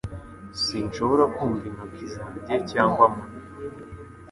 Sinshobora 0.63 1.23
kumva 1.35 1.63
intoki 1.69 2.05
zanjye 2.13 2.55
cyangwa 2.71 3.01
amano 3.09 3.37